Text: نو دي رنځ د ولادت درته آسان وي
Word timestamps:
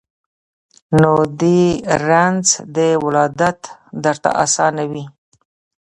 نو 1.01 1.13
دي 1.39 1.59
رنځ 2.07 2.45
د 2.75 2.77
ولادت 3.05 3.59
درته 4.03 4.29
آسان 4.43 4.75
وي 4.91 5.05